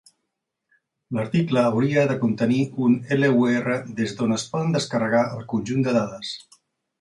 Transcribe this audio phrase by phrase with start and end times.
[1.17, 6.35] L'article hauria de contenir un LUR des d'on es poden descarregar el conjunt de dades.